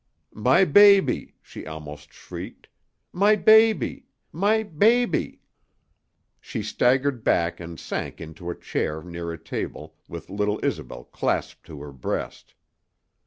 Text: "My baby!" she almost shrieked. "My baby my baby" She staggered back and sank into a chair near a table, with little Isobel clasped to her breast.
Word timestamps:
"My 0.33 0.65
baby!" 0.65 1.35
she 1.43 1.67
almost 1.67 2.11
shrieked. 2.11 2.69
"My 3.13 3.35
baby 3.35 4.07
my 4.31 4.63
baby" 4.63 5.41
She 6.41 6.63
staggered 6.63 7.23
back 7.23 7.59
and 7.59 7.79
sank 7.79 8.19
into 8.19 8.49
a 8.49 8.55
chair 8.55 9.03
near 9.03 9.31
a 9.31 9.37
table, 9.37 9.95
with 10.07 10.31
little 10.31 10.57
Isobel 10.65 11.03
clasped 11.03 11.67
to 11.67 11.81
her 11.83 11.91
breast. 11.91 12.55